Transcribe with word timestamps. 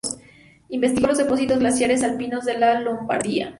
Investigó 0.69 1.05
los 1.05 1.19
depósitos 1.19 1.59
glaciares 1.59 2.01
alpinos 2.03 2.43
de 2.45 2.57
la 2.57 2.79
Lombardía. 2.79 3.49